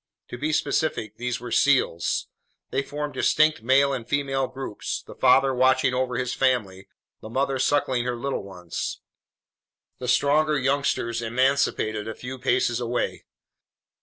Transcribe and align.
To 0.29 0.37
be 0.39 0.51
specific, 0.51 1.17
these 1.17 1.39
were 1.39 1.51
seals. 1.51 2.25
They 2.71 2.81
formed 2.81 3.13
distinct 3.13 3.61
male 3.61 3.93
and 3.93 4.09
female 4.09 4.47
groups, 4.47 5.03
the 5.05 5.13
father 5.13 5.53
watching 5.53 5.93
over 5.93 6.17
his 6.17 6.33
family, 6.33 6.87
the 7.21 7.29
mother 7.29 7.59
suckling 7.59 8.05
her 8.05 8.17
little 8.17 8.41
ones, 8.41 8.99
the 9.99 10.07
stronger 10.07 10.57
youngsters 10.57 11.21
emancipated 11.21 12.07
a 12.07 12.15
few 12.15 12.39
paces 12.39 12.79
away. 12.79 13.25